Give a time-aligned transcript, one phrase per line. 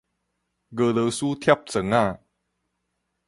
[0.03, 0.07] 俄羅斯
[1.27, 2.21] 疊磚仔